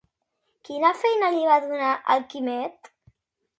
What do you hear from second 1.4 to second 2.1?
va donar